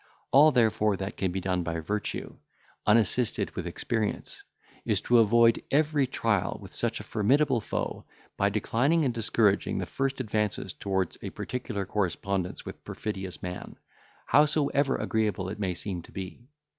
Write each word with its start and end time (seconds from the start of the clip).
All 0.31 0.51
therefore 0.51 0.97
that 0.97 1.15
can 1.15 1.31
be 1.31 1.39
done 1.41 1.61
by 1.61 1.79
virtue, 1.79 2.37
unassisted 2.87 3.51
with 3.51 3.67
experience, 3.67 4.41
is 4.83 4.99
to 5.01 5.19
avoid 5.19 5.61
every 5.69 6.07
trial 6.07 6.57
with 6.59 6.73
such 6.73 6.99
a 6.99 7.03
formidable 7.03 7.61
foe, 7.61 8.05
by 8.35 8.49
declining 8.49 9.05
and 9.05 9.13
discouraging 9.13 9.77
the 9.77 9.85
first 9.85 10.19
advances 10.19 10.73
towards 10.73 11.19
a 11.21 11.29
particular 11.29 11.85
correspondence 11.85 12.65
with 12.65 12.83
perfidious 12.83 13.43
man, 13.43 13.77
howsoever 14.25 14.95
agreeable 14.97 15.49
it 15.49 15.59
may 15.59 15.75
seem 15.75 16.01
to 16.01 16.11
be. 16.11 16.47